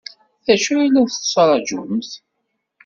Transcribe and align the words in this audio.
D 0.45 0.47
acu 0.53 0.73
i 0.85 0.87
la 0.93 1.01
tettṛaǧumt? 1.13 2.11